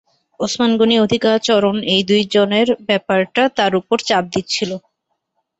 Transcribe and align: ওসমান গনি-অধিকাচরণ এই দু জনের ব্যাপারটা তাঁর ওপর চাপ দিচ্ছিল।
ওসমান 0.39 0.71
গনি-অধিকাচরণ 0.79 1.77
এই 1.93 2.01
দু 2.03 2.15
জনের 2.33 2.67
ব্যাপারটা 2.87 3.43
তাঁর 3.57 3.71
ওপর 3.79 3.97
চাপ 4.07 4.23
দিচ্ছিল। 4.33 4.71